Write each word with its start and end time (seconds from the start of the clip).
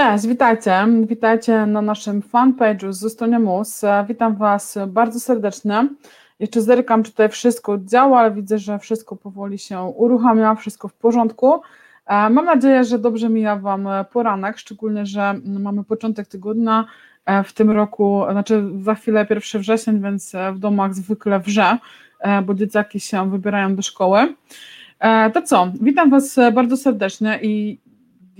Cześć, 0.00 0.26
witajcie. 0.26 0.86
Witajcie 1.06 1.66
na 1.66 1.82
naszym 1.82 2.22
fanpage'u 2.22 2.92
z 2.92 3.04
Ustonia 3.04 3.38
Mus. 3.38 3.82
Witam 4.08 4.36
Was 4.36 4.78
bardzo 4.86 5.20
serdecznie. 5.20 5.88
Jeszcze 6.38 6.62
zerkam, 6.62 7.02
czy 7.02 7.10
tutaj 7.10 7.28
wszystko 7.28 7.78
działa, 7.78 8.20
ale 8.20 8.30
widzę, 8.30 8.58
że 8.58 8.78
wszystko 8.78 9.16
powoli 9.16 9.58
się 9.58 9.80
uruchamia, 9.80 10.54
wszystko 10.54 10.88
w 10.88 10.94
porządku. 10.94 11.54
E, 12.06 12.30
mam 12.30 12.44
nadzieję, 12.44 12.84
że 12.84 12.98
dobrze 12.98 13.28
mija 13.28 13.56
Wam 13.56 13.88
poranek, 14.12 14.58
szczególnie, 14.58 15.06
że 15.06 15.34
mamy 15.44 15.84
początek 15.84 16.28
tygodnia 16.28 16.84
e, 17.26 17.44
w 17.44 17.52
tym 17.52 17.70
roku, 17.70 18.22
znaczy 18.30 18.64
za 18.82 18.94
chwilę 18.94 19.26
1 19.30 19.60
wrzesień, 19.60 20.02
więc 20.02 20.32
w 20.52 20.58
domach 20.58 20.94
zwykle 20.94 21.40
wrze, 21.40 21.78
e, 22.20 22.42
bo 22.42 22.54
dzieciaki 22.54 23.00
się 23.00 23.30
wybierają 23.30 23.76
do 23.76 23.82
szkoły. 23.82 24.34
To 25.34 25.42
co, 25.42 25.72
witam 25.80 26.10
Was 26.10 26.36
bardzo 26.52 26.76
serdecznie 26.76 27.38
i 27.42 27.78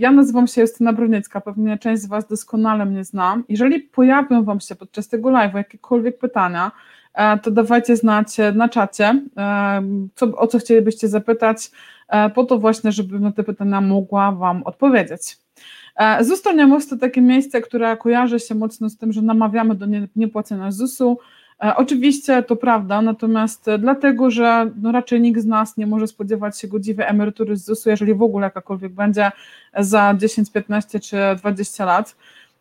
ja 0.01 0.13
nazywam 0.13 0.47
się 0.47 0.61
Justyna 0.61 0.93
Broniecka, 0.93 1.41
pewnie 1.41 1.79
część 1.79 2.03
z 2.03 2.07
Was 2.07 2.27
doskonale 2.27 2.87
mnie 2.87 3.05
zna. 3.05 3.43
Jeżeli 3.49 3.81
pojawią 3.81 4.45
Wam 4.45 4.61
się 4.61 4.75
podczas 4.75 5.09
tego 5.09 5.29
live'a 5.29 5.57
jakiekolwiek 5.57 6.19
pytania, 6.19 6.73
e, 7.15 7.39
to 7.39 7.51
dawajcie 7.51 7.97
znać 7.97 8.37
na 8.55 8.69
czacie, 8.69 9.23
e, 9.37 9.83
co, 10.15 10.27
o 10.37 10.47
co 10.47 10.59
chcielibyście 10.59 11.09
zapytać, 11.09 11.71
e, 12.09 12.31
po 12.31 12.45
to 12.45 12.59
właśnie, 12.59 12.93
żebym 12.93 13.23
na 13.23 13.33
te 13.33 13.45
pytania 13.45 13.81
mogła 13.81 14.33
Wam 14.33 14.63
odpowiedzieć. 14.63 15.37
ZUS 16.21 16.43
Most 16.69 16.91
to 16.91 16.97
takie 16.97 17.21
miejsce, 17.21 17.61
które 17.61 17.97
kojarzy 17.97 18.41
się 18.41 18.55
mocno 18.55 18.89
z 18.89 18.97
tym, 18.97 19.13
że 19.13 19.23
namawiamy 19.23 19.75
do 19.75 19.87
niepłacenia 20.17 20.73
ZUS-u, 20.73 21.19
E, 21.19 21.19
oczywiście 21.77 22.43
to 22.43 22.57
prawda, 22.57 23.03
natomiast 23.03 23.67
dlatego, 23.79 24.31
że 24.31 24.71
no 24.83 24.93
raczej 24.93 25.21
nikt 25.21 25.41
z 25.41 25.47
nas 25.47 25.77
nie 25.77 25.87
może 25.87 26.07
spodziewać 26.07 26.61
się 26.61 26.69
godziwej 26.69 27.07
emerytury 27.07 27.57
z 27.57 27.65
ZUS-u, 27.65 27.91
jeżeli 27.91 28.15
w 28.15 28.23
ogóle 28.23 28.45
jakakolwiek 28.45 28.93
będzie 28.93 29.31
za 29.79 30.15
10, 30.19 30.53
15 30.53 31.01
czy 31.01 31.17
20 31.37 31.85
lat. 31.85 32.17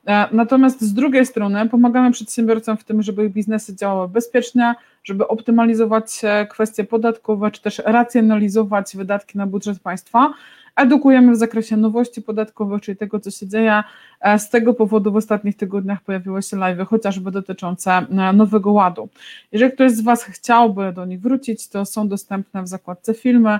E, 0.07 0.27
natomiast 0.31 0.81
z 0.81 0.93
drugiej 0.93 1.25
strony 1.25 1.69
pomagamy 1.69 2.11
przedsiębiorcom 2.11 2.77
w 2.77 2.83
tym, 2.83 3.01
żeby 3.01 3.25
ich 3.25 3.31
biznesy 3.31 3.75
działały 3.75 4.07
bezpiecznie, 4.07 4.75
żeby 5.03 5.27
optymalizować 5.27 6.21
kwestie 6.49 6.83
podatkowe, 6.83 7.51
czy 7.51 7.61
też 7.61 7.81
racjonalizować 7.85 8.97
wydatki 8.97 9.37
na 9.37 9.47
budżet 9.47 9.79
państwa, 9.79 10.33
edukujemy 10.79 11.31
w 11.31 11.35
zakresie 11.35 11.77
nowości 11.77 12.21
podatkowych, 12.21 12.81
czyli 12.81 12.97
tego, 12.97 13.19
co 13.19 13.31
się 13.31 13.47
dzieje. 13.47 13.83
E, 14.21 14.39
z 14.39 14.49
tego 14.49 14.73
powodu 14.73 15.11
w 15.11 15.15
ostatnich 15.15 15.57
tygodniach 15.57 16.01
pojawiły 16.01 16.41
się 16.41 16.57
live, 16.57 16.87
chociażby 16.87 17.31
dotyczące 17.31 17.91
e, 17.91 18.33
Nowego 18.33 18.71
Ładu. 18.71 19.09
Jeżeli 19.51 19.71
ktoś 19.71 19.91
z 19.91 20.01
Was 20.01 20.23
chciałby 20.23 20.93
do 20.93 21.05
nich 21.05 21.21
wrócić, 21.21 21.69
to 21.69 21.85
są 21.85 22.07
dostępne 22.07 22.63
w 22.63 22.67
zakładce 22.67 23.13
filmy, 23.13 23.59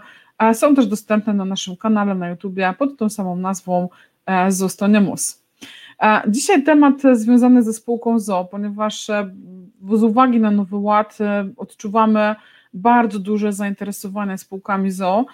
są 0.53 0.75
też 0.75 0.87
dostępne 0.87 1.33
na 1.33 1.45
naszym 1.45 1.75
kanale 1.77 2.15
na 2.15 2.29
YouTubie 2.29 2.73
pod 2.77 2.97
tą 2.97 3.09
samą 3.09 3.35
nazwą 3.35 3.89
e, 4.25 4.51
Zostanimus. 4.51 5.39
Dzisiaj 6.27 6.63
temat 6.63 6.95
związany 7.13 7.63
ze 7.63 7.73
spółką 7.73 8.19
ZO, 8.19 8.47
ponieważ 8.51 9.07
z 9.93 10.03
uwagi 10.03 10.39
na 10.39 10.51
Nowy 10.51 10.77
Ład 10.77 11.17
odczuwamy 11.57 12.35
bardzo 12.73 13.19
duże 13.19 13.53
zainteresowanie 13.53 14.37
spółkami 14.37 14.91
ZO, 14.91 15.25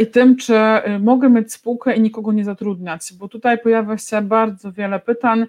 i 0.00 0.06
tym, 0.06 0.36
czy 0.36 0.54
y, 0.54 0.98
mogę 0.98 1.30
mieć 1.30 1.52
spółkę 1.52 1.96
i 1.96 2.00
nikogo 2.00 2.32
nie 2.32 2.44
zatrudniać, 2.44 3.12
bo 3.18 3.28
tutaj 3.28 3.58
pojawia 3.58 3.98
się 3.98 4.22
bardzo 4.22 4.72
wiele 4.72 5.00
pytań, 5.00 5.46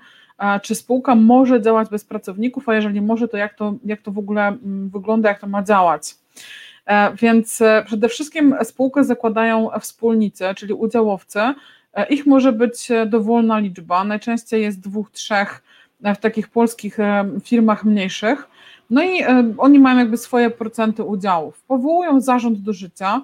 czy 0.64 0.75
spółka 0.75 1.16
może 1.16 1.61
działać 1.61 1.89
bez 1.89 2.05
pracowników, 2.05 2.69
a 2.69 2.75
jeżeli 2.75 3.02
może, 3.02 3.28
to 3.28 3.38
jak 3.38 3.53
to, 3.53 3.73
jak 3.86 4.02
to 4.02 4.11
w 4.11 4.17
ogóle 4.17 4.47
mm, 4.47 4.89
wygląda, 4.89 5.30
jak 5.30 5.39
to 5.39 5.47
ma 5.47 5.63
działać. 5.63 6.16
E, 6.86 7.16
więc 7.16 7.61
e, 7.61 7.83
przede 7.86 8.09
wszystkim 8.09 8.56
spółkę 8.63 9.03
zakładają 9.03 9.69
wspólnicy, 9.81 10.45
czyli 10.56 10.73
udziałowcy. 10.73 11.39
E, 11.94 12.08
ich 12.09 12.25
może 12.25 12.53
być 12.53 12.89
dowolna 13.06 13.59
liczba, 13.59 14.03
najczęściej 14.03 14.62
jest 14.62 14.79
dwóch, 14.79 15.12
trzech 15.12 15.63
w 16.16 16.18
takich 16.18 16.47
polskich 16.47 16.97
firmach 17.44 17.85
mniejszych. 17.85 18.47
No 18.90 19.03
i 19.03 19.24
oni 19.57 19.79
mają 19.79 19.97
jakby 19.97 20.18
swoje 20.18 20.50
procenty 20.50 21.03
udziałów. 21.03 21.63
Powołują 21.68 22.22
zarząd 22.22 22.62
do 22.62 22.74
życia, 22.74 23.22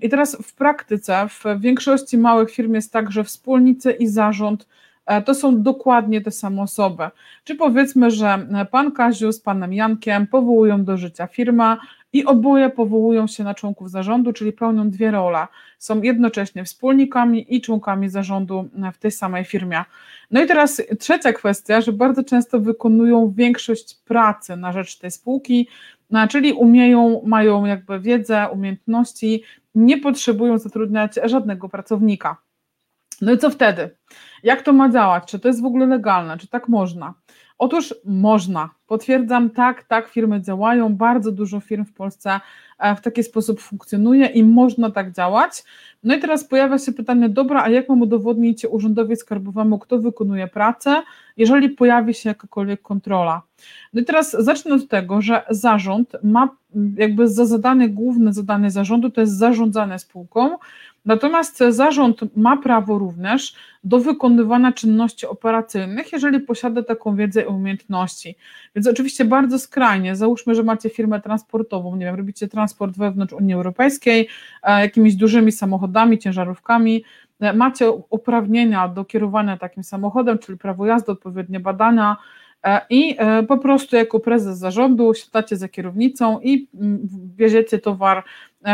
i 0.00 0.08
teraz 0.08 0.36
w 0.42 0.54
praktyce 0.54 1.28
w 1.28 1.60
większości 1.60 2.18
małych 2.18 2.50
firm 2.50 2.74
jest 2.74 2.92
tak, 2.92 3.10
że 3.10 3.24
wspólnicy 3.24 3.92
i 3.92 4.06
zarząd 4.06 4.66
e, 5.06 5.22
to 5.22 5.34
są 5.34 5.62
dokładnie 5.62 6.20
te 6.20 6.30
same 6.30 6.62
osoby. 6.62 7.04
Czy 7.44 7.54
powiedzmy, 7.54 8.10
że 8.10 8.46
pan 8.70 8.92
Kaziu 8.92 9.32
z 9.32 9.40
panem 9.40 9.72
Jankiem 9.72 10.26
powołują 10.26 10.84
do 10.84 10.96
życia 10.96 11.26
firmę 11.26 11.76
i 12.14 12.24
oboje 12.24 12.70
powołują 12.70 13.26
się 13.26 13.44
na 13.44 13.54
członków 13.54 13.90
zarządu, 13.90 14.32
czyli 14.32 14.52
pełnią 14.52 14.90
dwie 14.90 15.10
role. 15.10 15.46
Są 15.78 16.02
jednocześnie 16.02 16.64
wspólnikami 16.64 17.54
i 17.56 17.60
członkami 17.60 18.08
zarządu 18.08 18.68
w 18.92 18.98
tej 18.98 19.10
samej 19.10 19.44
firmie. 19.44 19.84
No 20.30 20.44
i 20.44 20.46
teraz 20.46 20.82
trzecia 20.98 21.32
kwestia, 21.32 21.80
że 21.80 21.92
bardzo 21.92 22.24
często 22.24 22.60
wykonują 22.60 23.32
większość 23.36 23.94
pracy 23.94 24.56
na 24.56 24.72
rzecz 24.72 24.98
tej 24.98 25.10
spółki, 25.10 25.68
no, 26.14 26.28
czyli 26.28 26.52
umieją, 26.52 27.22
mają 27.26 27.64
jakby 27.64 28.00
wiedzę, 28.00 28.48
umiejętności, 28.52 29.42
nie 29.74 29.98
potrzebują 29.98 30.58
zatrudniać 30.58 31.18
żadnego 31.24 31.68
pracownika. 31.68 32.36
No 33.20 33.32
i 33.32 33.38
co 33.38 33.50
wtedy? 33.50 33.96
Jak 34.42 34.62
to 34.62 34.72
ma 34.72 34.90
działać? 34.90 35.24
Czy 35.24 35.38
to 35.38 35.48
jest 35.48 35.62
w 35.62 35.64
ogóle 35.64 35.86
legalne? 35.86 36.38
Czy 36.38 36.48
tak 36.48 36.68
można? 36.68 37.14
Otóż 37.64 37.94
można. 38.04 38.70
Potwierdzam, 38.86 39.50
tak, 39.50 39.84
tak, 39.84 40.08
firmy 40.08 40.40
działają. 40.40 40.96
Bardzo 40.96 41.32
dużo 41.32 41.60
firm 41.60 41.84
w 41.84 41.92
Polsce 41.92 42.40
e, 42.78 42.96
w 42.96 43.00
taki 43.00 43.22
sposób 43.22 43.60
funkcjonuje 43.60 44.26
i 44.26 44.44
można 44.44 44.90
tak 44.90 45.12
działać. 45.12 45.64
No 46.02 46.14
i 46.14 46.20
teraz 46.20 46.44
pojawia 46.44 46.78
się 46.78 46.92
pytanie, 46.92 47.28
dobra, 47.28 47.62
a 47.62 47.68
jak 47.68 47.88
mam 47.88 48.02
udowodnić 48.02 48.66
urzędowi 48.70 49.16
skarbowemu, 49.16 49.78
kto 49.78 49.98
wykonuje 49.98 50.48
pracę, 50.48 51.02
jeżeli 51.36 51.68
pojawi 51.68 52.14
się 52.14 52.28
jakakolwiek 52.28 52.82
kontrola? 52.82 53.42
No 53.92 54.00
i 54.00 54.04
teraz 54.04 54.30
zacznę 54.30 54.74
od 54.74 54.88
tego, 54.88 55.22
że 55.22 55.42
zarząd 55.50 56.16
ma 56.22 56.48
jakby 56.96 57.28
za 57.28 57.46
zadanie, 57.46 57.88
główne 57.88 58.32
zadanie 58.32 58.70
zarządu 58.70 59.10
to 59.10 59.20
jest 59.20 59.38
zarządzanie 59.38 59.98
spółką, 59.98 60.56
Natomiast 61.04 61.58
zarząd 61.70 62.36
ma 62.36 62.56
prawo 62.56 62.98
również 62.98 63.54
do 63.84 63.98
wykonywania 63.98 64.72
czynności 64.72 65.26
operacyjnych, 65.26 66.12
jeżeli 66.12 66.40
posiada 66.40 66.82
taką 66.82 67.16
wiedzę 67.16 67.42
i 67.42 67.46
umiejętności. 67.46 68.36
Więc 68.74 68.86
oczywiście 68.86 69.24
bardzo 69.24 69.58
skrajnie, 69.58 70.16
załóżmy, 70.16 70.54
że 70.54 70.62
macie 70.62 70.90
firmę 70.90 71.20
transportową, 71.20 71.96
nie 71.96 72.06
wiem, 72.06 72.14
robicie 72.14 72.48
transport 72.48 72.98
wewnątrz 72.98 73.32
Unii 73.32 73.54
Europejskiej, 73.54 74.28
e, 74.62 74.80
jakimiś 74.80 75.14
dużymi 75.16 75.52
samochodami, 75.52 76.18
ciężarówkami, 76.18 77.04
e, 77.40 77.52
macie 77.52 77.90
uprawnienia 77.90 78.88
do 78.88 79.04
kierowania 79.04 79.56
takim 79.56 79.84
samochodem, 79.84 80.38
czyli 80.38 80.58
prawo 80.58 80.86
jazdy, 80.86 81.12
odpowiednie 81.12 81.60
badania, 81.60 82.16
i 82.90 83.16
po 83.48 83.58
prostu 83.58 83.96
jako 83.96 84.20
prezes 84.20 84.58
zarządu 84.58 85.14
siadacie 85.14 85.56
za 85.56 85.68
kierownicą 85.68 86.40
i 86.40 86.68
mm, 86.74 87.08
wieziecie 87.36 87.78
towar 87.78 88.24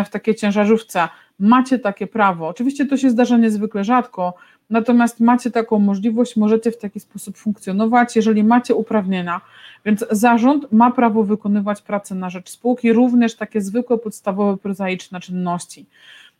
w 0.04 0.08
takiej 0.08 0.34
ciężarówce 0.34 1.08
macie 1.38 1.78
takie 1.78 2.06
prawo. 2.06 2.48
Oczywiście 2.48 2.86
to 2.86 2.96
się 2.96 3.10
zdarza 3.10 3.36
niezwykle 3.36 3.84
rzadko, 3.84 4.34
natomiast 4.70 5.20
macie 5.20 5.50
taką 5.50 5.78
możliwość, 5.78 6.36
możecie 6.36 6.70
w 6.70 6.78
taki 6.78 7.00
sposób 7.00 7.36
funkcjonować, 7.36 8.16
jeżeli 8.16 8.44
macie 8.44 8.74
uprawnienia. 8.74 9.40
Więc 9.84 10.04
zarząd 10.10 10.72
ma 10.72 10.90
prawo 10.90 11.24
wykonywać 11.24 11.82
pracę 11.82 12.14
na 12.14 12.30
rzecz 12.30 12.50
spółki, 12.50 12.92
również 12.92 13.36
takie 13.36 13.60
zwykłe, 13.60 13.98
podstawowe, 13.98 14.56
prozaiczne 14.56 15.20
czynności. 15.20 15.86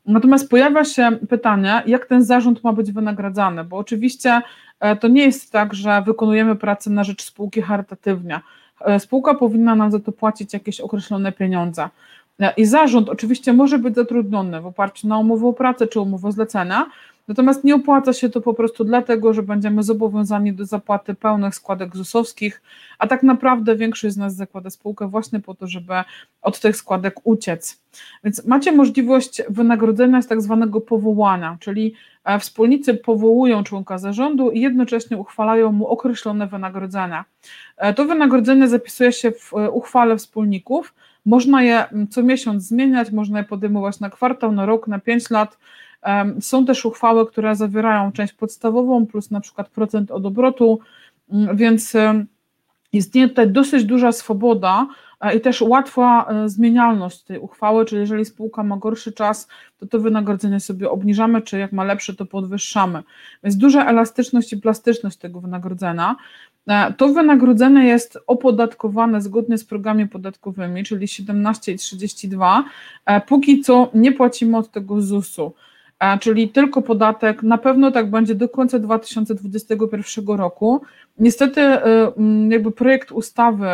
Natomiast 0.07 0.51
pojawia 0.51 0.85
się 0.85 1.11
pytanie, 1.29 1.83
jak 1.87 2.07
ten 2.07 2.25
zarząd 2.25 2.65
ma 2.65 2.73
być 2.73 2.93
wynagradzany, 2.93 3.65
bo 3.65 3.77
oczywiście 3.77 4.43
e, 4.81 4.97
to 4.97 5.09
nie 5.09 5.23
jest 5.23 5.53
tak, 5.53 5.75
że 5.75 6.03
wykonujemy 6.07 6.57
pracę 6.57 6.91
na 6.91 7.05
rzecz 7.05 7.23
spółki 7.23 7.63
charytatywnie. 7.63 8.41
E, 8.81 9.01
spółka 9.01 9.35
powinna 9.35 9.75
nam 9.75 9.91
za 9.91 10.01
to 10.01 10.13
płacić 10.13 10.53
jakieś 10.53 10.81
określone 10.81 11.33
pieniądze. 11.33 11.89
I 12.57 12.65
zarząd 12.65 13.09
oczywiście 13.09 13.53
może 13.53 13.79
być 13.79 13.95
zatrudniony 13.95 14.61
w 14.61 14.67
oparciu 14.67 15.09
na 15.09 15.19
umowę 15.19 15.47
o 15.47 15.53
pracę 15.53 15.87
czy 15.87 16.01
umowę 16.01 16.33
zlecenia, 16.33 16.87
natomiast 17.29 17.65
nie 17.65 17.75
opłaca 17.75 18.13
się 18.13 18.29
to 18.29 18.41
po 18.41 18.55
prostu 18.55 18.85
dlatego, 18.85 19.35
że 19.35 19.43
będziemy 19.43 19.83
zobowiązani 19.83 20.53
do 20.53 20.65
zapłaty 20.65 21.15
pełnych 21.15 21.55
składek 21.55 21.97
ZUS-owskich, 21.97 22.63
a 22.99 23.07
tak 23.07 23.23
naprawdę 23.23 23.77
większość 23.77 24.15
z 24.15 24.17
nas 24.17 24.35
zakłada 24.35 24.71
spółkę 24.71 25.09
właśnie 25.09 25.41
po 25.41 25.55
to, 25.55 25.67
żeby 25.67 25.95
od 26.43 26.61
tych 26.61 26.77
składek 26.77 27.15
uciec. 27.25 27.83
Więc 28.25 28.47
macie 28.47 28.73
możliwość 28.73 29.43
wynagrodzenia 29.49 30.23
z 30.23 30.27
tak 30.27 30.43
zwanego 30.43 30.81
powołania, 30.81 31.57
czyli 31.61 31.95
e, 32.25 32.39
wspólnicy 32.39 32.95
powołują 32.95 33.65
członka 33.65 33.99
zarządu 33.99 34.51
i 34.51 34.61
jednocześnie 34.61 35.17
uchwalają 35.19 35.73
mu 35.73 35.87
określone 35.87 36.47
wynagrodzenia. 36.47 37.25
E, 37.77 37.95
to 37.95 38.05
wynagrodzenie 38.05 38.69
zapisuje 38.69 39.13
się 39.13 39.31
w 39.33 39.55
e, 39.55 39.71
uchwale 39.71 40.17
wspólników, 40.17 40.95
można 41.27 41.63
je 41.63 41.85
co 42.11 42.23
miesiąc 42.23 42.63
zmieniać, 42.63 43.11
można 43.11 43.39
je 43.39 43.45
podejmować 43.45 44.01
na 44.01 44.11
kwartał, 44.11 44.53
na 44.53 44.67
rok, 44.67 44.89
na 44.89 44.99
pięć 44.99 45.31
lat. 45.31 45.59
Są 46.41 46.67
też 46.67 46.85
uchwały, 46.85 47.27
które 47.27 47.57
zawierają 47.57 48.13
część 48.13 48.33
podstawową 48.33 49.07
plus 49.07 49.31
na 49.31 49.41
przykład 49.41 49.69
procent 49.69 50.11
od 50.11 50.27
obrotu, 50.27 50.81
mm, 51.33 51.57
więc 51.57 51.97
istnieje 52.93 53.29
tutaj 53.29 53.51
dosyć 53.51 53.85
duża 53.85 54.13
swoboda 54.13 54.87
i 55.37 55.41
też 55.41 55.63
łatwa 55.63 56.29
zmienialność 56.47 57.23
tej 57.23 57.39
uchwały, 57.39 57.85
czyli 57.85 58.01
jeżeli 58.01 58.25
spółka 58.25 58.63
ma 58.63 58.77
gorszy 58.77 59.13
czas, 59.13 59.49
to 59.79 59.87
to 59.87 59.99
wynagrodzenie 59.99 60.61
sobie 60.61 60.91
obniżamy, 60.91 61.43
czy 61.43 61.59
jak 61.59 61.73
ma 61.73 61.85
lepsze, 61.85 62.15
to 62.15 62.27
podwyższamy. 62.27 63.03
Więc 63.45 63.57
duża 63.57 63.87
elastyczność 63.87 64.53
i 64.53 64.57
plastyczność 64.57 65.17
tego 65.17 65.41
wynagrodzenia. 65.41 66.17
E, 66.67 66.93
to 66.93 67.09
wynagrodzenie 67.09 67.85
jest 67.85 68.19
opodatkowane 68.27 69.21
zgodnie 69.21 69.59
z 69.59 69.65
progami 69.65 70.09
podatkowymi, 70.09 70.85
czyli 70.85 71.09
17 71.09 71.73
i 71.73 71.79
32. 71.79 72.65
E, 73.07 73.21
póki 73.21 73.61
co 73.61 73.91
nie 73.95 74.13
płacimy 74.13 74.57
od 74.57 74.71
tego 74.71 75.01
ZUS-u, 75.01 75.47
e, 75.47 75.70
czyli 76.21 76.49
tylko 76.49 76.83
podatek. 76.83 77.43
Na 77.43 77.59
pewno 77.59 77.91
tak 77.91 78.11
będzie 78.11 78.35
do 78.35 78.49
końca 78.49 78.79
2021 78.79 80.27
roku. 80.27 80.83
Niestety, 81.19 81.61
jakby 82.49 82.73
projekt 82.73 83.13
ustawy 83.13 83.67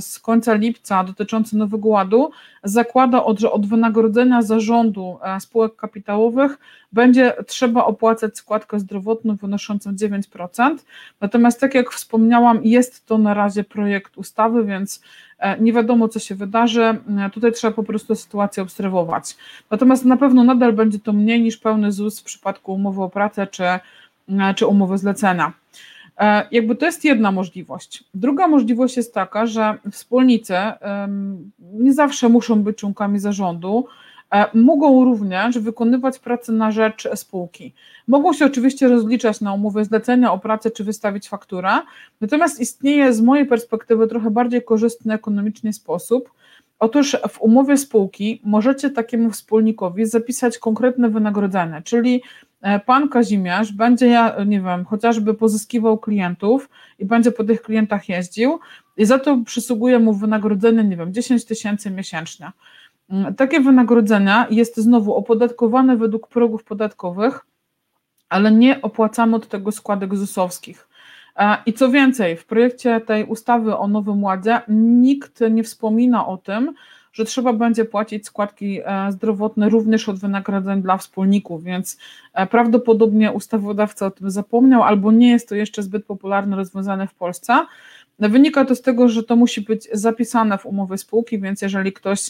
z 0.00 0.18
końca 0.18 0.54
lipca 0.54 1.04
dotyczący 1.04 1.56
Nowego 1.56 1.88
Ładu 1.88 2.30
zakłada, 2.62 3.22
że 3.36 3.52
od 3.52 3.66
wynagrodzenia 3.66 4.42
zarządu 4.42 5.18
spółek 5.38 5.76
kapitałowych 5.76 6.58
będzie 6.94 7.32
trzeba 7.46 7.84
opłacać 7.84 8.38
składkę 8.38 8.80
zdrowotną 8.80 9.36
wynoszącą 9.36 9.92
9%. 9.92 10.76
Natomiast, 11.20 11.60
tak 11.60 11.74
jak 11.74 11.90
wspomniałam, 11.90 12.64
jest 12.64 13.06
to 13.06 13.18
na 13.18 13.34
razie 13.34 13.64
projekt 13.64 14.18
ustawy, 14.18 14.64
więc 14.64 15.02
e, 15.38 15.60
nie 15.60 15.72
wiadomo, 15.72 16.08
co 16.08 16.18
się 16.18 16.34
wydarzy. 16.34 16.82
E, 16.82 17.30
tutaj 17.32 17.52
trzeba 17.52 17.72
po 17.72 17.82
prostu 17.82 18.14
sytuację 18.14 18.62
obserwować. 18.62 19.36
Natomiast 19.70 20.04
na 20.04 20.16
pewno 20.16 20.44
nadal 20.44 20.72
będzie 20.72 20.98
to 20.98 21.12
mniej 21.12 21.42
niż 21.42 21.56
pełny 21.56 21.92
ZUS 21.92 22.20
w 22.20 22.24
przypadku 22.24 22.74
umowy 22.74 23.02
o 23.02 23.08
pracę 23.08 23.46
czy, 23.46 23.64
e, 23.64 23.80
czy 24.56 24.66
umowy 24.66 24.98
zlecenia. 24.98 25.52
Jakby 26.50 26.76
to 26.76 26.86
jest 26.86 27.04
jedna 27.04 27.32
możliwość. 27.32 28.04
Druga 28.14 28.48
możliwość 28.48 28.96
jest 28.96 29.14
taka, 29.14 29.46
że 29.46 29.78
wspólnicy 29.90 30.54
nie 31.72 31.92
zawsze 31.92 32.28
muszą 32.28 32.62
być 32.62 32.78
członkami 32.78 33.18
zarządu, 33.18 33.86
mogą 34.54 35.04
również 35.04 35.58
wykonywać 35.58 36.18
pracę 36.18 36.52
na 36.52 36.70
rzecz 36.70 37.08
spółki. 37.14 37.74
Mogą 38.08 38.32
się 38.32 38.46
oczywiście 38.46 38.88
rozliczać 38.88 39.40
na 39.40 39.52
umowę 39.52 39.84
zlecenia 39.84 40.32
o 40.32 40.38
pracę 40.38 40.70
czy 40.70 40.84
wystawić 40.84 41.28
fakturę, 41.28 41.70
natomiast 42.20 42.60
istnieje 42.60 43.12
z 43.12 43.20
mojej 43.20 43.46
perspektywy 43.46 44.06
trochę 44.06 44.30
bardziej 44.30 44.64
korzystny 44.64 45.14
ekonomicznie 45.14 45.72
sposób. 45.72 46.30
Otóż 46.78 47.16
w 47.28 47.40
umowie 47.40 47.76
spółki 47.76 48.40
możecie 48.44 48.90
takiemu 48.90 49.30
wspólnikowi 49.30 50.06
zapisać 50.06 50.58
konkretne 50.58 51.08
wynagrodzenie, 51.08 51.82
czyli 51.84 52.22
e, 52.62 52.80
pan 52.80 53.08
Kazimierz 53.08 53.72
będzie, 53.72 54.06
ja 54.06 54.44
nie 54.46 54.60
wiem, 54.60 54.84
chociażby 54.84 55.34
pozyskiwał 55.34 55.98
klientów 55.98 56.68
i 56.98 57.04
będzie 57.04 57.32
po 57.32 57.44
tych 57.44 57.62
klientach 57.62 58.08
jeździł 58.08 58.58
i 58.96 59.04
za 59.04 59.18
to 59.18 59.38
przysługuje 59.46 59.98
mu 59.98 60.12
wynagrodzenie, 60.12 60.84
nie 60.84 60.96
wiem, 60.96 61.12
10 61.14 61.44
tysięcy 61.44 61.90
miesięcznie. 61.90 62.50
Mm, 63.10 63.34
takie 63.34 63.60
wynagrodzenia 63.60 64.46
jest 64.50 64.76
znowu 64.76 65.14
opodatkowane 65.14 65.96
według 65.96 66.28
progów 66.28 66.64
podatkowych, 66.64 67.46
ale 68.28 68.52
nie 68.52 68.82
opłacamy 68.82 69.36
od 69.36 69.48
tego 69.48 69.72
składek 69.72 70.14
ZUS-owskich. 70.14 70.88
E, 71.36 71.56
I 71.66 71.72
co 71.72 71.90
więcej, 71.90 72.36
w 72.36 72.46
projekcie 72.46 73.00
tej 73.00 73.24
ustawy 73.24 73.76
o 73.76 73.88
Nowym 73.88 74.24
Ładzie 74.24 74.60
nikt 74.68 75.40
nie 75.50 75.64
wspomina 75.64 76.26
o 76.26 76.36
tym, 76.36 76.74
że 77.12 77.24
trzeba 77.24 77.52
będzie 77.52 77.84
płacić 77.84 78.26
składki 78.26 78.80
e, 78.84 79.12
zdrowotne 79.12 79.68
również 79.68 80.08
od 80.08 80.18
wynagrodzeń 80.18 80.82
dla 80.82 80.96
wspólników, 80.96 81.64
więc 81.64 81.98
e, 82.32 82.46
prawdopodobnie 82.46 83.32
ustawodawca 83.32 84.06
o 84.06 84.10
tym 84.10 84.30
zapomniał, 84.30 84.82
albo 84.82 85.12
nie 85.12 85.30
jest 85.30 85.48
to 85.48 85.54
jeszcze 85.54 85.82
zbyt 85.82 86.06
popularne 86.06 86.56
rozwiązane 86.56 87.06
w 87.06 87.14
Polsce. 87.14 87.66
Wynika 88.18 88.64
to 88.64 88.74
z 88.74 88.82
tego, 88.82 89.08
że 89.08 89.22
to 89.22 89.36
musi 89.36 89.60
być 89.60 89.88
zapisane 89.92 90.58
w 90.58 90.66
umowie 90.66 90.98
spółki, 90.98 91.40
więc 91.40 91.62
jeżeli 91.62 91.92
ktoś 91.92 92.20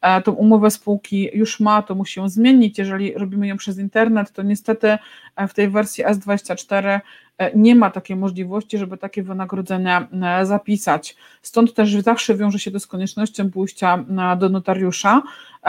e, 0.00 0.22
tą 0.22 0.32
umowę 0.32 0.70
spółki 0.70 1.30
już 1.34 1.60
ma, 1.60 1.82
to 1.82 1.94
musi 1.94 2.20
ją 2.20 2.28
zmienić. 2.28 2.78
Jeżeli 2.78 3.14
robimy 3.14 3.46
ją 3.46 3.56
przez 3.56 3.78
internet, 3.78 4.32
to 4.32 4.42
niestety 4.42 4.98
e, 5.36 5.48
w 5.48 5.54
tej 5.54 5.68
wersji 5.68 6.04
S24 6.04 7.00
e, 7.38 7.56
nie 7.56 7.74
ma 7.74 7.90
takiej 7.90 8.16
możliwości, 8.16 8.78
żeby 8.78 8.96
takie 8.96 9.22
wynagrodzenia 9.22 10.08
zapisać. 10.42 11.16
Stąd 11.42 11.74
też 11.74 11.92
zawsze 12.02 12.34
wiąże 12.34 12.58
się 12.58 12.70
to 12.70 12.80
z 12.80 12.86
koniecznością 12.86 13.50
pójścia 13.50 14.04
do 14.38 14.48
notariusza 14.48 15.22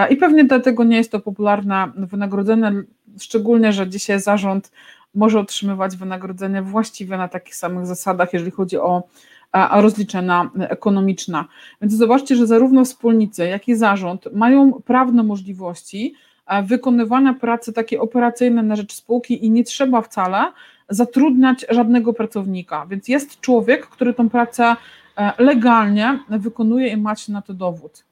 i 0.10 0.16
pewnie 0.16 0.44
dlatego 0.44 0.84
nie 0.84 0.98
jest 0.98 1.12
to 1.12 1.20
popularne 1.20 1.92
wynagrodzenie, 1.98 2.72
szczególnie, 3.20 3.74
że 3.74 3.90
dzisiaj 3.90 4.20
zarząd 4.20 4.72
może 5.16 5.40
otrzymywać 5.40 5.98
wynagrodzenie 5.98 6.62
właściwie 6.62 7.18
na 7.18 7.28
takich 7.28 7.56
samych 7.56 7.86
zasadach, 7.86 8.34
jeżeli 8.34 8.52
chodzi 8.52 8.78
o 8.78 9.04
a 9.52 9.82
rozliczena 9.82 10.50
ekonomiczna. 10.60 11.46
Więc 11.82 11.94
zobaczcie, 11.94 12.36
że 12.36 12.48
zarówno 12.48 12.86
wspólnicy, 12.86 13.48
jak 13.48 13.68
i 13.68 13.76
zarząd 13.76 14.26
mają 14.34 14.74
prawne 14.74 15.24
możliwości 15.24 16.14
wykonywania 16.64 17.34
pracy 17.34 17.74
takiej 17.74 18.00
operacyjnej 18.00 18.64
na 18.64 18.76
rzecz 18.76 18.94
spółki 18.94 19.46
i 19.46 19.52
nie 19.52 19.64
trzeba 19.64 20.02
wcale 20.02 20.52
zatrudniać 20.90 21.66
żadnego 21.70 22.14
pracownika. 22.14 22.86
Więc 22.90 23.08
jest 23.08 23.42
człowiek, 23.42 23.88
który 23.88 24.14
tą 24.14 24.30
pracę 24.30 24.76
e, 25.18 25.34
legalnie 25.38 26.20
wykonuje 26.30 26.88
i 26.88 26.98
macie 26.98 27.34
na 27.34 27.42
to 27.42 27.54
dowód. 27.54 28.04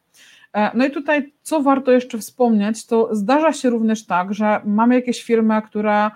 E, 0.53 0.71
no 0.77 0.86
i 0.86 0.91
tutaj, 0.91 1.33
co 1.41 1.62
warto 1.62 1.91
jeszcze 1.91 2.18
wspomnieć, 2.18 2.86
to 2.86 3.15
zdarza 3.15 3.53
się 3.53 3.69
również 3.69 4.06
tak, 4.06 4.33
że 4.33 4.62
mamy 4.65 4.95
jakieś 4.95 5.24
firmy, 5.24 5.62
które 5.62 6.12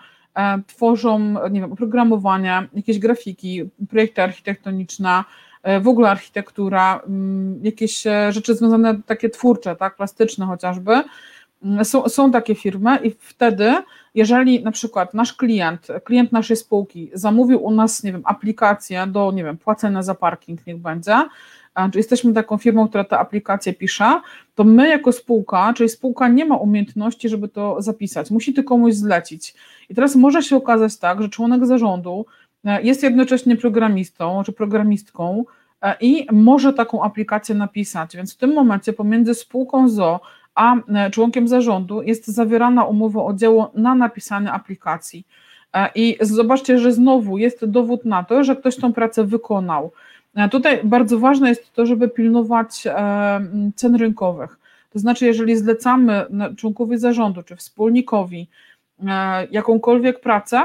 tworzą, 0.68 1.20
nie 1.52 1.62
wiem, 1.62 1.74
oprogramowania, 1.74 2.68
jakieś 2.74 3.00
grafiki, 3.00 3.70
projekty 3.90 4.22
architektoniczne, 4.22 5.24
e, 5.64 5.80
w 5.80 5.88
ogóle 5.88 6.10
architektura, 6.10 7.02
mm, 7.08 7.60
jakieś 7.64 8.08
e, 8.08 8.32
rzeczy 8.32 8.56
związane, 8.56 9.02
takie 9.06 9.30
twórcze, 9.30 9.76
tak, 9.76 9.96
plastyczne 9.96 10.46
chociażby. 10.46 11.04
Mm, 11.64 11.86
są, 11.86 12.10
są 12.10 12.32
takie 12.32 12.56
firmy 12.56 12.98
i 13.04 13.12
wtedy, 13.20 13.74
jeżeli 14.16 14.64
na 14.64 14.72
przykład 14.72 15.14
nasz 15.14 15.34
klient, 15.34 15.88
klient 16.04 16.32
naszej 16.32 16.58
spółki 16.58 17.10
zamówił 17.14 17.64
u 17.64 17.72
nas, 17.72 18.04
nie 18.04 18.12
wiem, 18.12 18.22
aplikację 18.26 19.08
do, 19.08 19.32
nie 19.32 19.44
wiem, 19.44 19.58
płacenia 19.58 20.04
za 20.04 20.16
parking, 20.16 20.68
niech 20.68 20.78
będzie, 20.78 21.16
czy 21.92 22.00
jesteśmy 22.00 22.34
taką 22.34 22.58
firmą, 22.58 22.88
która 22.88 23.04
tę 23.04 23.20
aplikację 23.20 23.74
pisze, 23.74 24.22
to 24.56 24.64
my 24.64 24.90
jako 24.90 25.12
spółka, 25.12 25.74
czyli 25.74 25.90
spółka 25.90 26.28
nie 26.28 26.46
ma 26.46 26.56
umiejętności, 26.58 27.30
żeby 27.30 27.48
to 27.48 27.82
zapisać, 27.82 28.32
musi 28.32 28.54
to 28.54 28.64
komuś 28.64 28.94
zlecić. 28.94 29.56
I 29.90 29.96
teraz 29.96 30.16
może 30.16 30.44
się 30.44 30.56
okazać 30.56 30.98
tak, 30.98 31.22
że 31.22 31.30
członek 31.30 31.66
zarządu 31.66 32.26
e, 32.66 32.82
jest 32.82 33.04
jednocześnie 33.04 33.56
programistą 33.58 34.44
czy 34.46 34.54
programistką 34.54 35.46
e, 35.82 35.96
i 36.02 36.28
może 36.32 36.74
taką 36.74 37.04
aplikację 37.04 37.56
napisać, 37.56 38.16
więc 38.16 38.34
w 38.34 38.38
tym 38.38 38.54
momencie 38.54 38.94
pomiędzy 38.94 39.34
spółką 39.34 39.90
ZO 39.90 40.20
a 40.56 40.76
e, 40.76 41.12
członkiem 41.12 41.48
zarządu 41.48 42.02
jest 42.02 42.28
zawierana 42.28 42.84
umowa 42.84 43.24
o 43.24 43.34
dzieło 43.34 43.72
na 43.76 43.96
napisanie 43.96 44.52
aplikacji. 44.52 45.28
I 45.96 46.18
zobaczcie, 46.22 46.80
że 46.80 46.92
znowu 46.92 47.38
jest 47.38 47.66
dowód 47.66 48.06
na 48.06 48.24
to, 48.24 48.44
że 48.44 48.56
ktoś 48.56 48.76
tą 48.76 48.94
pracę 48.94 49.24
wykonał. 49.24 49.92
Tutaj 50.52 50.80
bardzo 50.84 51.20
ważne 51.20 51.50
jest 51.50 51.74
to, 51.74 51.86
żeby 51.86 52.10
pilnować 52.10 52.84
cen 53.76 53.96
rynkowych. 53.96 54.60
To 54.90 55.00
znaczy, 55.00 55.26
jeżeli 55.26 55.58
zlecamy 55.58 56.26
członkowi 56.58 56.98
zarządu 56.98 57.44
czy 57.44 57.56
wspólnikowi 57.56 58.48
e, 59.08 59.48
jakąkolwiek 59.52 60.20
pracę, 60.20 60.64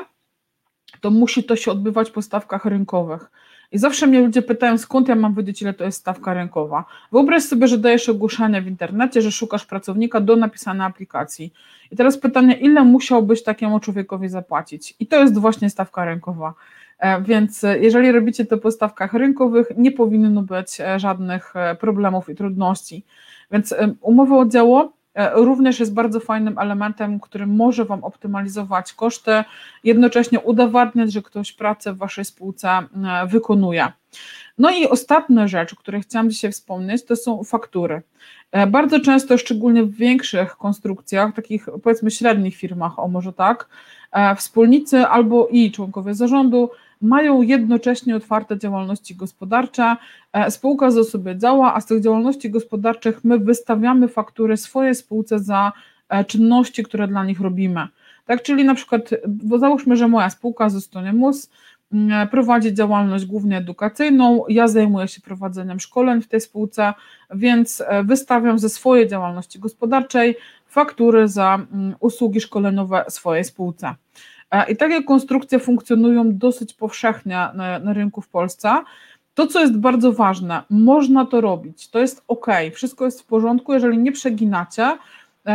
to 1.01 1.11
musi 1.11 1.45
to 1.45 1.57
się 1.57 1.71
odbywać 1.71 2.11
po 2.11 2.23
stawkach 2.23 2.65
rynkowych. 2.65 3.31
I 3.73 3.79
zawsze 3.79 4.07
mnie 4.07 4.21
ludzie 4.21 4.43
pytają, 4.43 4.79
skąd 4.79 5.09
ja 5.09 5.15
mam 5.15 5.35
wiedzieć, 5.35 5.63
ile 5.63 5.75
to 5.75 5.85
jest 5.85 5.99
stawka 5.99 6.35
rynkowa. 6.35 6.85
Wyobraź 7.13 7.43
sobie, 7.43 7.69
że 7.69 7.79
dajesz 7.79 8.09
ogłoszenie 8.09 8.63
w 8.63 8.67
internecie, 8.67 9.23
że 9.23 9.33
szukasz 9.33 9.67
pracownika 9.67 10.21
do 10.21 10.37
napisania 10.37 10.85
aplikacji. 10.85 11.53
I 11.91 11.97
teraz 11.97 12.19
pytanie, 12.19 12.55
ile 12.55 12.85
musiałbyś 12.85 13.43
takiemu 13.43 13.81
człowiekowi 13.81 14.29
zapłacić? 14.29 14.95
I 15.01 15.07
to 15.07 15.17
jest 15.17 15.39
właśnie 15.39 15.71
stawka 15.71 16.05
rynkowa. 16.05 16.55
E, 16.99 17.23
więc 17.23 17.65
e, 17.65 17.79
jeżeli 17.79 18.13
robicie 18.13 18.47
to 18.47 18.59
po 18.59 18.71
stawkach 18.71 19.15
rynkowych, 19.15 19.67
nie 19.77 19.93
powinno 19.93 20.43
być 20.43 20.81
e, 20.81 20.99
żadnych 20.99 21.55
problemów 21.81 22.29
i 22.29 22.35
trudności. 22.35 23.05
Więc 23.53 23.75
umowa 24.01 24.37
o 24.37 24.45
również 25.35 25.81
jest 25.81 25.95
bardzo 25.95 26.21
fajnym 26.21 26.59
elementem, 26.59 27.21
który 27.21 27.47
może 27.47 27.85
Wam 27.85 28.05
optymalizować 28.05 28.93
koszty, 28.93 29.45
jednocześnie 29.85 30.41
udowadniać, 30.41 31.13
że 31.13 31.23
ktoś 31.23 31.53
pracę 31.53 31.93
w 31.93 31.99
Waszej 31.99 32.25
spółce 32.25 32.69
wykonuje. 33.27 33.93
No 34.59 34.71
i 34.71 34.89
ostatnia 34.89 35.49
rzecz, 35.49 35.73
o 35.73 35.77
której 35.77 36.03
chciałam 36.03 36.31
dzisiaj 36.31 36.53
wspomnieć, 36.53 37.05
to 37.05 37.17
są 37.17 37.45
faktury. 37.45 38.03
Bardzo 38.69 39.01
często, 39.01 39.39
szczególnie 39.39 39.83
w 39.83 39.95
większych 39.95 40.57
konstrukcjach, 40.57 41.35
takich 41.35 41.67
powiedzmy 41.83 42.11
średnich 42.11 42.57
firmach, 42.57 42.99
o 42.99 43.09
może 43.09 43.33
tak, 43.33 43.69
wspólnicy 44.37 45.07
albo 45.07 45.49
i 45.49 45.73
członkowie 45.73 46.15
zarządu 46.15 46.71
mają 47.03 47.43
jednocześnie 47.43 48.17
otwarte 48.17 48.59
działalności 48.59 49.15
gospodarcze. 49.15 49.97
E, 50.33 50.51
spółka 50.51 50.91
z 50.91 51.11
sobie 51.11 51.37
działa, 51.39 51.75
a 51.75 51.81
z 51.81 51.87
tych 51.87 52.03
działalności 52.03 52.51
gospodarczych 52.51 53.25
my 53.25 53.39
wystawiamy 53.39 54.09
faktury 54.09 54.57
swojej 54.57 54.95
spółce 54.95 55.39
za 55.39 55.73
e, 56.09 56.25
czynności, 56.25 56.83
które 56.83 57.09
dla 57.09 57.25
nich 57.25 57.41
robimy. 57.41 57.89
Tak, 58.27 58.43
czyli 58.43 58.65
na 58.65 58.75
przykład, 58.75 59.11
bo 59.29 59.59
załóżmy, 59.59 59.97
że 59.97 60.09
moja 60.09 60.31
spółka 60.31 60.71
z 60.71 60.91
Mus 61.13 61.51
prowadzi 62.31 62.75
działalność 62.75 63.27
głównie 63.27 63.57
edukacyjną. 63.57 64.45
Ja 64.49 64.69
zajmuję 64.69 65.09
się 65.09 65.21
prowadzeniem 65.21 65.81
szkoleń 65.81 66.23
w 66.23 66.29
tej 66.29 66.41
spółce, 66.41 66.95
więc 67.35 67.83
wystawiam 68.05 68.59
ze 68.59 68.69
swojej 68.69 69.09
działalności 69.09 69.59
gospodarczej 69.59 70.37
faktury 70.67 71.29
za 71.29 71.55
mm, 71.55 71.95
usługi 72.01 72.41
szkoleniowe 72.41 73.05
swojej 73.09 73.45
spółce. 73.45 73.95
I 74.69 74.77
takie 74.77 75.03
konstrukcje 75.03 75.59
funkcjonują 75.59 76.39
dosyć 76.39 76.75
powszechnie 76.75 77.49
na, 77.55 77.79
na 77.79 77.93
rynku 77.93 78.21
w 78.21 78.29
Polsce. 78.29 78.71
To, 79.35 79.47
co 79.47 79.61
jest 79.61 79.77
bardzo 79.77 80.13
ważne, 80.13 80.63
można 80.71 81.27
to 81.27 81.41
robić, 81.41 81.89
to 81.89 81.99
jest 81.99 82.25
ok, 82.29 82.47
wszystko 82.75 83.05
jest 83.05 83.23
w 83.23 83.27
porządku, 83.27 83.73
jeżeli 83.73 83.99
nie 83.99 84.13
przeginacie 84.13 84.83
e, 84.83 84.99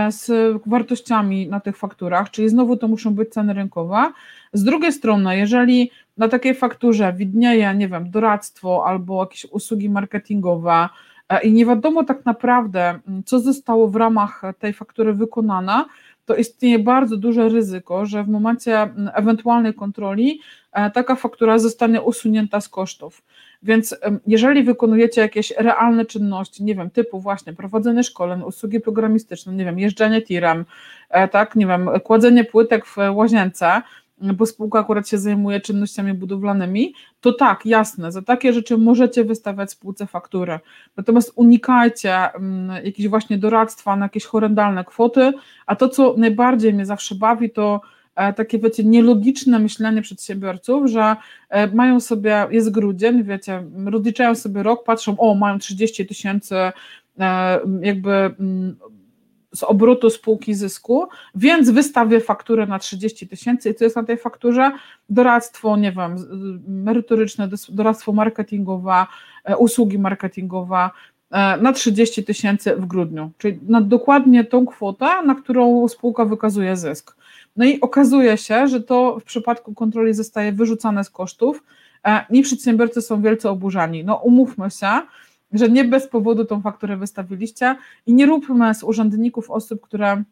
z 0.10 0.32
wartościami 0.66 1.48
na 1.48 1.60
tych 1.60 1.78
fakturach, 1.78 2.32
czyli 2.32 2.50
znowu 2.50 2.78
to 2.78 2.88
muszą 2.88 3.16
być 3.16 3.30
ceny 3.30 3.54
rynkowe. 3.54 4.12
Z 4.54 4.64
drugiej 4.64 4.94
strony, 4.94 5.38
jeżeli 5.38 5.92
na 6.18 6.28
takiej 6.28 6.56
fakturze 6.56 7.14
widnieje, 7.14 7.76
nie 7.76 7.88
wiem, 7.88 8.12
doradztwo 8.12 8.86
albo 8.86 9.24
jakieś 9.24 9.46
usługi 9.46 9.90
marketingowe 9.90 10.90
e, 11.30 11.44
i 11.44 11.54
nie 11.54 11.66
wiadomo 11.66 12.04
tak 12.04 12.26
naprawdę, 12.26 13.00
co 13.26 13.40
zostało 13.40 13.88
w 13.88 13.96
ramach 13.96 14.42
tej 14.60 14.74
faktury 14.74 15.14
wykonane, 15.14 15.86
to 16.26 16.36
istnieje 16.36 16.80
bardzo 16.80 17.18
duże 17.18 17.50
ryzyko, 17.50 18.06
że 18.06 18.24
w 18.24 18.28
momencie 18.28 18.90
ewentualnej 19.14 19.74
kontroli 19.74 20.40
e, 20.72 20.92
taka 20.92 21.16
faktura 21.16 21.60
zostanie 21.60 22.02
usunięta 22.02 22.62
z 22.62 22.70
kosztów. 22.70 23.22
Więc 23.64 23.96
jeżeli 24.28 24.64
wykonujecie 24.64 25.22
jakieś 25.22 25.52
realne 25.52 26.06
czynności, 26.06 26.64
nie 26.64 26.76
wiem, 26.76 26.90
typu 26.90 27.20
właśnie 27.20 27.54
prowadzenie 27.54 28.04
szkoleń, 28.04 28.42
usługi 28.42 28.80
programistyczne, 28.80 29.54
nie 29.54 29.66
wiem, 29.66 29.80
jeżdżenie 29.80 30.22
tirem, 30.22 30.66
e, 31.10 31.28
tak, 31.28 31.56
nie 31.56 31.68
wiem, 31.68 31.90
kładzenie 32.04 32.44
płytek 32.44 32.86
w 32.86 32.98
łazience, 33.12 33.82
bo 34.22 34.46
spółka 34.46 34.80
akurat 34.80 35.10
się 35.10 35.18
zajmuje 35.18 35.62
czynnościami 35.62 36.14
budowlanymi, 36.14 36.94
to 37.22 37.34
tak, 37.34 37.66
jasne, 37.66 38.12
za 38.12 38.22
takie 38.22 38.54
rzeczy 38.54 38.78
możecie 38.78 39.24
wystawiać 39.24 39.72
spółce 39.72 40.08
fakturę. 40.08 40.60
Natomiast 40.98 41.32
unikajcie 41.36 42.30
um, 42.36 42.72
właśnie 43.10 43.38
doradztwa 43.38 43.96
na 43.96 44.06
jakieś 44.06 44.26
horrendalne 44.26 44.86
kwoty, 44.86 45.34
a 45.66 45.76
to, 45.76 45.90
co 45.90 46.16
najbardziej 46.18 46.74
mnie 46.74 46.86
zawsze 46.86 47.16
bawi, 47.16 47.50
to 47.50 47.82
takie, 48.36 48.60
wiecie, 48.60 48.84
nielogiczne 48.84 49.60
myślenie 49.60 50.02
przedsiębiorców, 50.02 50.90
że 50.90 51.16
e, 51.50 51.68
mają 51.68 52.00
sobie, 52.00 52.48
jest 52.52 52.72
grudzień, 52.72 53.24
wiecie, 53.24 53.64
rozliczają 53.86 54.36
sobie 54.36 54.64
rok, 54.64 54.84
patrzą, 54.84 55.18
o, 55.18 55.36
mają 55.36 55.60
30 55.60 56.06
tysięcy 56.06 56.56
e, 56.56 56.72
jakby 57.82 58.12
mm, 58.12 58.76
z 59.56 59.64
obrotu 59.64 60.10
spółki 60.10 60.54
zysku, 60.54 61.08
więc 61.36 61.70
wystawię 61.70 62.20
fakturę 62.20 62.66
na 62.66 62.80
30 62.80 63.28
tysięcy 63.28 63.70
i 63.70 63.76
co 63.76 63.84
jest 63.84 63.96
na 63.96 64.04
tej 64.04 64.18
fakturze? 64.18 64.72
Doradztwo, 65.10 65.78
nie 65.78 65.92
wiem, 65.92 66.16
merytoryczne, 66.68 67.50
doradztwo 67.70 68.12
marketingowe, 68.12 69.06
e, 69.44 69.58
usługi 69.58 70.00
marketingowe 70.00 70.90
e, 71.32 71.58
na 71.58 71.74
30 71.74 72.24
tysięcy 72.24 72.76
w 72.76 72.86
grudniu, 72.86 73.32
czyli 73.38 73.60
na 73.68 73.82
dokładnie 73.82 74.44
tą 74.44 74.66
kwotę, 74.66 75.24
na 75.26 75.36
którą 75.36 75.88
spółka 75.88 76.26
wykazuje 76.26 76.78
zysk. 76.78 77.18
No 77.58 77.66
i 77.66 77.82
okazuje 77.82 78.38
się, 78.38 78.68
że 78.68 78.82
to 78.82 79.20
w 79.20 79.24
przypadku 79.24 79.74
kontroli 79.74 80.14
zostaje 80.14 80.52
wyrzucane 80.52 81.04
z 81.04 81.10
kosztów 81.10 81.64
e, 82.04 82.26
i 82.30 82.42
przedsiębiorcy 82.42 83.02
są 83.02 83.22
wielce 83.22 83.50
oburzani. 83.50 84.04
No 84.04 84.16
umówmy 84.16 84.72
się, 84.72 85.02
że 85.54 85.70
nie 85.70 85.84
bez 85.84 86.08
powodu 86.08 86.46
tą 86.46 86.62
fakturę 86.62 86.98
wystawiliście 86.98 87.76
i 88.06 88.14
nie 88.14 88.26
róbmy 88.26 88.76
z 88.76 88.84
urzędników 88.84 89.52
osób, 89.52 89.82
które 89.82 90.24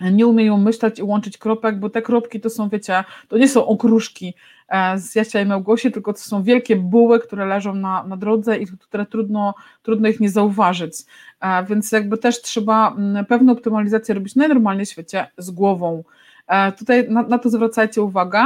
nie 0.00 0.26
umieją 0.26 0.58
myśleć 0.58 0.98
i 0.98 1.02
łączyć 1.02 1.38
kropek, 1.38 1.78
bo 1.78 1.90
te 1.90 2.02
kropki 2.02 2.40
to 2.40 2.50
są, 2.50 2.68
wiecie, 2.68 3.04
to 3.28 3.38
nie 3.38 3.48
są 3.48 3.66
okruszki 3.66 4.34
e, 4.68 4.98
z 4.98 5.14
Jasia 5.14 5.40
i 5.40 5.46
Małgosi, 5.46 5.92
tylko 5.92 6.12
to 6.12 6.18
są 6.18 6.42
wielkie 6.42 6.76
buły, 6.76 7.20
które 7.20 7.46
leżą 7.46 7.74
na, 7.74 8.04
na 8.04 8.16
drodze 8.16 8.58
i 8.58 8.66
które 8.66 9.06
trudno, 9.06 9.54
trudno 9.82 10.08
ich 10.08 10.20
nie 10.20 10.30
zauważyć. 10.30 10.94
E, 11.40 11.64
więc 11.64 11.92
jakby 11.92 12.18
też 12.18 12.42
trzeba 12.42 12.90
mm, 12.90 13.26
pewną 13.26 13.52
optymalizację 13.52 14.14
robić 14.14 14.36
najnormalniej 14.36 14.86
w 14.86 14.90
świecie 14.90 15.26
z 15.38 15.50
głową. 15.50 16.04
E, 16.48 16.72
tutaj 16.72 17.10
na, 17.10 17.22
na, 17.22 17.38
to 17.38 17.50
zwracajcie 17.50 18.02
uwagę. 18.02 18.40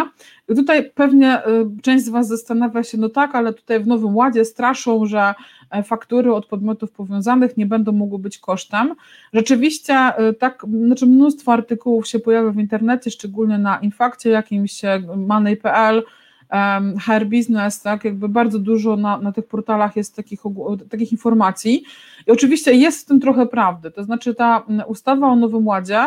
Tutaj 0.47 0.91
pewnie 0.91 1.43
część 1.83 2.05
z 2.05 2.09
Was 2.09 2.29
zastanawia 2.29 2.83
się, 2.83 2.99
no 2.99 3.09
tak, 3.09 3.35
ale 3.35 3.53
tutaj 3.53 3.81
w 3.81 3.87
Nowym 3.87 4.17
Ładzie 4.17 4.45
straszą, 4.45 5.07
że 5.07 5.35
E, 5.73 5.83
faktury 5.83 6.35
od 6.35 6.47
podmiotów 6.47 6.93
powiązanych 6.93 7.57
nie 7.57 7.67
będą 7.67 7.93
mogły 7.93 8.19
być 8.19 8.39
kosztem. 8.39 8.95
Rzeczywiście 9.33 9.95
e, 9.95 10.33
tak, 10.33 10.67
znaczy 10.87 11.07
mnóstwo 11.07 11.53
artykułów 11.53 12.09
się 12.09 12.19
pojawia 12.19 12.51
w 12.51 12.59
internecie, 12.59 13.11
szczególnie 13.11 13.59
na 13.59 13.79
Infakcie 13.79 14.31
jakimś, 14.31 14.85
e, 14.85 15.01
Money.pl, 15.17 16.03
HR 17.01 17.27
Business, 17.27 17.83
tak, 17.83 18.05
jakby 18.05 18.29
bardzo 18.29 18.59
dużo 18.59 18.97
na, 18.97 19.19
na 19.19 19.33
tych 19.33 19.47
portalach 19.47 19.97
jest 19.97 20.17
takich, 20.17 20.41
takich 20.91 21.13
informacji 21.13 21.85
i 22.27 22.31
oczywiście 22.31 22.75
jest 22.75 23.05
w 23.05 23.09
tym 23.09 23.21
trochę 23.21 23.47
prawdy, 23.47 23.91
to 23.91 24.05
znaczy 24.05 24.35
ta 24.35 24.67
ustawa 24.87 25.29
o 25.29 25.37
Nowym 25.37 25.67
Ładzie, 25.67 26.07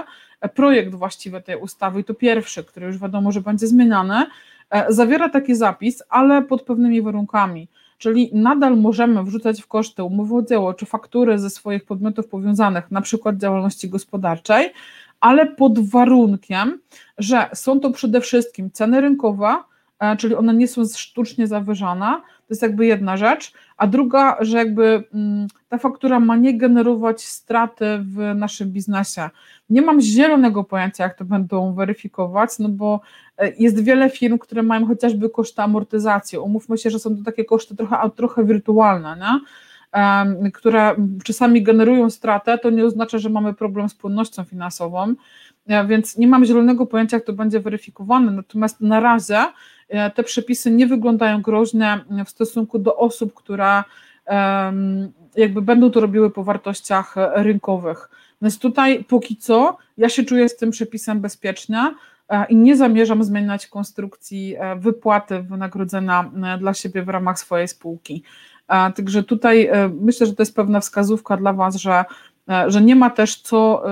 projekt 0.50 0.96
właściwie 0.96 1.42
tej 1.42 1.58
ustawy 1.58 2.00
i 2.00 2.04
to 2.04 2.14
pierwszy, 2.14 2.64
który 2.64 2.86
już 2.86 2.98
wiadomo, 2.98 3.32
że 3.32 3.42
będzie 3.42 3.68
zmieniany, 3.68 4.26
zawiera 4.90 5.30
taki 5.30 5.56
zapis, 5.56 6.04
ale 6.10 6.42
pod 6.42 6.62
pewnymi 6.62 7.02
warunkami, 7.02 7.68
Czyli 7.98 8.30
nadal 8.34 8.78
możemy 8.78 9.24
wrzucać 9.24 9.62
w 9.62 9.68
koszty 9.68 10.04
umowy 10.04 10.36
o 10.36 10.42
dzieło 10.42 10.74
czy 10.74 10.86
faktury 10.86 11.40
ze 11.40 11.50
swoich 11.50 11.86
podmiotów 11.86 12.28
powiązanych, 12.28 12.92
na 12.92 13.02
przykład 13.02 13.38
działalności 13.38 13.90
gospodarczej, 13.90 14.74
ale 15.20 15.46
pod 15.46 15.90
warunkiem, 15.90 16.80
że 17.18 17.50
są 17.54 17.80
to 17.80 17.92
przede 17.92 18.22
wszystkim 18.22 18.72
ceny 18.72 19.02
rynkowe, 19.02 19.48
e, 19.48 19.64
czyli 20.18 20.36
one 20.36 20.54
nie 20.54 20.68
są 20.68 20.86
sztucznie 20.86 21.48
zawyżane, 21.48 22.22
to 22.26 22.46
jest 22.50 22.62
jakby 22.62 22.86
jedna 22.86 23.18
rzecz, 23.18 23.54
a 23.78 23.88
druga, 23.88 24.38
że 24.40 24.58
jakby 24.58 25.04
mm, 25.14 25.48
ta 25.70 25.78
faktura 25.78 26.20
ma 26.20 26.36
nie 26.36 26.58
generować 26.58 27.22
straty 27.24 27.86
w 28.00 28.36
naszym 28.36 28.72
biznesie. 28.72 29.30
Nie 29.70 29.82
mam 29.82 30.02
zielonego 30.02 30.64
pojęcia, 30.64 31.04
jak 31.04 31.18
to 31.18 31.26
będą 31.26 31.74
weryfikować, 31.74 32.60
no 32.60 32.70
bo 32.70 33.02
e, 33.38 33.52
jest 33.60 33.84
wiele 33.84 34.10
firm, 34.10 34.38
które 34.38 34.64
mają 34.64 34.88
chociażby 34.88 35.30
koszty 35.30 35.62
amortyzacji. 35.62 36.38
Umówmy 36.38 36.78
się, 36.78 36.90
że 36.90 37.00
są 37.00 37.18
to 37.18 37.24
takie 37.24 37.46
koszty 37.46 37.76
trochę, 37.76 38.10
trochę 38.16 38.46
wirtualne, 38.46 39.18
nie? 39.20 39.40
które 40.54 40.96
czasami 41.24 41.64
generują 41.64 42.10
stratę, 42.10 42.58
to 42.58 42.70
nie 42.70 42.86
oznacza, 42.86 43.18
że 43.18 43.30
mamy 43.30 43.54
problem 43.54 43.90
z 43.90 43.96
płynnością 43.96 44.44
finansową, 44.44 45.14
e, 45.68 45.88
więc 45.88 46.18
nie 46.18 46.28
mam 46.28 46.46
zielonego 46.46 46.86
pojęcia, 46.86 47.18
jak 47.18 47.26
to 47.26 47.34
będzie 47.34 47.60
weryfikowane. 47.60 48.32
Natomiast 48.32 48.82
na 48.82 49.00
razie 49.00 49.38
E, 49.38 49.48
te 50.16 50.24
przepisy 50.24 50.72
nie 50.72 50.88
wyglądają 50.88 51.42
groźne 51.42 52.06
w 52.26 52.30
stosunku 52.30 52.80
do 52.80 52.98
osób, 52.98 53.34
które 53.34 53.84
jakby 55.36 55.62
będą 55.62 55.92
to 55.92 56.00
robiły 56.00 56.32
po 56.32 56.44
wartościach 56.44 57.16
rynkowych. 57.36 58.10
Więc 58.42 58.60
tutaj 58.60 59.04
póki 59.04 59.38
co 59.38 59.78
ja 59.98 60.10
się 60.10 60.24
czuję 60.24 60.50
z 60.50 60.58
tym 60.58 60.72
przepisem 60.72 61.22
bezpiecznie 61.22 61.94
e, 62.30 62.46
i 62.46 62.56
nie 62.56 62.78
zamierzam 62.78 63.24
zmieniać 63.24 63.68
konstrukcji 63.68 64.56
e, 64.60 64.76
wypłaty 64.76 65.42
wynagrodzenia 65.42 66.32
dla 66.60 66.74
siebie 66.74 67.04
w 67.04 67.10
ramach 67.10 67.40
swojej 67.40 67.68
spółki. 67.68 68.24
Także 68.68 69.24
tutaj 69.24 69.70
myślę, 70.02 70.28
że 70.28 70.34
to 70.34 70.42
jest 70.42 70.56
pewna 70.56 70.80
wskazówka 70.80 71.38
dla 71.38 71.54
Was, 71.54 71.76
że, 71.76 72.06
że 72.68 72.82
nie 72.82 72.96
ma 72.96 73.10
też 73.10 73.42
co 73.42 73.84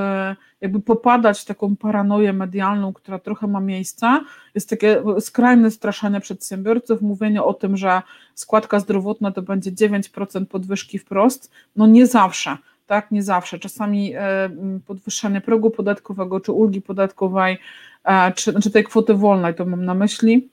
jakby 0.63 0.79
popadać 0.79 1.41
w 1.41 1.45
taką 1.45 1.75
paranoję 1.75 2.33
medialną, 2.33 2.93
która 2.93 3.19
trochę 3.19 3.47
ma 3.47 3.59
miejsce. 3.59 4.19
Jest 4.55 4.69
takie 4.69 5.03
skrajne 5.19 5.71
straszenie 5.71 6.19
przedsiębiorców, 6.19 7.01
mówienie 7.01 7.43
o 7.43 7.53
tym, 7.53 7.77
że 7.77 8.01
składka 8.35 8.79
zdrowotna 8.79 9.31
to 9.31 9.41
będzie 9.41 9.71
9% 9.71 10.45
podwyżki 10.45 10.99
wprost. 10.99 11.51
No 11.75 11.87
nie 11.87 12.07
zawsze, 12.07 12.57
tak, 12.87 13.11
nie 13.11 13.23
zawsze. 13.23 13.59
Czasami 13.59 14.13
e, 14.15 14.49
podwyższenie 14.85 15.41
progu 15.41 15.71
podatkowego 15.71 16.39
czy 16.39 16.51
ulgi 16.51 16.81
podatkowej, 16.81 17.57
e, 18.03 18.31
czy, 18.31 18.43
czy 18.43 18.51
znaczy 18.51 18.71
tej 18.71 18.83
kwoty 18.83 19.13
wolnej, 19.13 19.55
to 19.55 19.65
mam 19.65 19.85
na 19.85 19.93
myśli, 19.93 20.49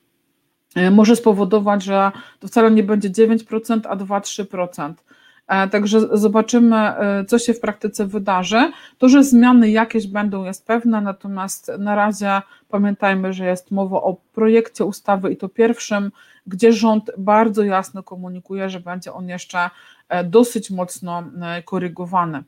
e, 0.75 0.91
może 0.91 1.15
spowodować, 1.15 1.83
że 1.83 2.11
to 2.39 2.47
wcale 2.47 2.71
nie 2.71 2.83
będzie 2.83 3.09
9%, 3.09 3.81
a 3.89 3.95
2-3%. 3.95 4.93
E, 5.47 5.67
także 5.67 6.17
zobaczymy, 6.17 6.77
e, 6.77 7.25
co 7.25 7.39
się 7.39 7.53
w 7.53 7.59
praktyce 7.59 8.05
wydarzy. 8.05 8.71
To, 8.97 9.09
że 9.09 9.23
zmiany 9.23 9.69
jakieś 9.69 10.07
będą, 10.07 10.43
jest 10.43 10.67
pewne, 10.67 11.01
natomiast 11.01 11.71
na 11.79 11.95
razie 11.95 12.41
pamiętajmy, 12.69 13.33
że 13.33 13.45
jest 13.45 13.71
mowa 13.71 13.97
o 13.97 14.17
projekcie 14.33 14.85
ustawy 14.85 15.31
i 15.31 15.37
to 15.37 15.49
pierwszym, 15.49 16.11
gdzie 16.47 16.73
rząd 16.73 17.11
bardzo 17.17 17.63
jasno 17.63 18.03
komunikuje, 18.03 18.69
że 18.69 18.79
będzie 18.79 19.13
on 19.13 19.27
jeszcze 19.29 19.69
e, 20.09 20.23
dosyć 20.23 20.71
mocno 20.71 21.23
korygowany. 21.65 22.43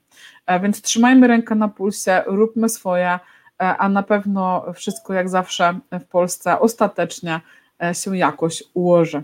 Więc 0.61 0.81
trzymajmy 0.81 1.27
rękę 1.27 1.55
na 1.55 1.67
pulsie, 1.67 2.23
róbmy 2.25 2.69
swoje, 2.69 3.19
a 3.57 3.89
na 3.89 4.03
pewno 4.03 4.65
wszystko 4.73 5.13
jak 5.13 5.29
zawsze 5.29 5.79
w 5.91 6.05
Polsce 6.05 6.59
ostatecznie 6.59 7.41
się 7.93 8.17
jakoś 8.17 8.63
ułoży. 8.73 9.23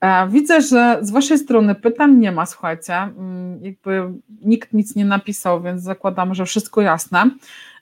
E, 0.00 0.28
widzę, 0.28 0.60
że 0.60 0.98
z 1.00 1.10
Waszej 1.10 1.38
strony 1.38 1.74
pytań 1.74 2.16
nie 2.16 2.32
ma, 2.32 2.46
słuchajcie, 2.46 2.94
mm, 2.94 3.64
jakby 3.64 4.12
nikt 4.42 4.72
nic 4.72 4.96
nie 4.96 5.04
napisał, 5.04 5.62
więc 5.62 5.82
zakładam, 5.82 6.34
że 6.34 6.44
wszystko 6.44 6.80
jasne. 6.80 7.30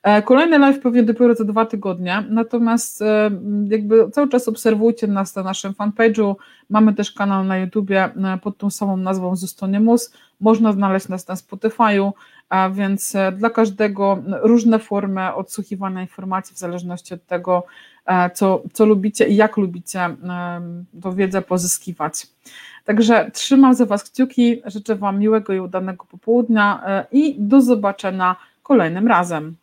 E, 0.02 0.22
kolejny 0.22 0.58
live 0.58 0.80
pewnie 0.80 1.02
dopiero 1.02 1.34
za 1.34 1.44
dwa 1.44 1.66
tygodnie, 1.66 2.24
natomiast 2.30 3.02
e, 3.02 3.30
jakby 3.68 4.10
cały 4.10 4.28
czas 4.28 4.48
obserwujcie 4.48 5.06
nas 5.06 5.36
na 5.36 5.42
naszym 5.42 5.72
fanpage'u, 5.72 6.34
mamy 6.70 6.94
też 6.94 7.12
kanał 7.12 7.44
na 7.44 7.58
YouTubie 7.58 8.10
pod 8.42 8.58
tą 8.58 8.70
samą 8.70 8.96
nazwą 8.96 9.36
Zustoniemus, 9.36 10.12
można 10.40 10.72
znaleźć 10.72 11.08
nas 11.08 11.28
na 11.28 11.34
Spotify'u, 11.34 12.12
więc 12.72 13.16
dla 13.36 13.50
każdego 13.50 14.22
różne 14.42 14.78
formy 14.78 15.34
odsłuchiwania 15.34 16.02
informacji 16.02 16.54
w 16.54 16.58
zależności 16.58 17.14
od 17.14 17.26
tego, 17.26 17.66
co, 18.34 18.62
co 18.72 18.86
lubicie 18.86 19.28
i 19.28 19.36
jak 19.36 19.56
lubicie 19.56 20.00
e, 20.00 20.16
tą 21.02 21.14
wiedzę 21.14 21.42
pozyskiwać. 21.42 22.26
Także 22.84 23.30
trzymam 23.34 23.74
za 23.74 23.86
Was 23.86 24.04
kciuki, 24.04 24.62
życzę 24.66 24.96
Wam 24.96 25.18
miłego 25.18 25.52
i 25.52 25.60
udanego 25.60 26.04
popołudnia 26.04 26.82
e, 26.86 27.06
i 27.12 27.36
do 27.38 27.60
zobaczenia 27.60 28.36
kolejnym 28.62 29.08
razem. 29.08 29.56